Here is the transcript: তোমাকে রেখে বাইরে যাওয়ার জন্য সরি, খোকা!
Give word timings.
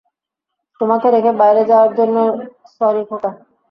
তোমাকে 0.81 1.07
রেখে 1.09 1.31
বাইরে 1.41 1.61
যাওয়ার 1.69 1.91
জন্য 1.97 2.15
সরি, 2.75 3.01
খোকা! 3.09 3.29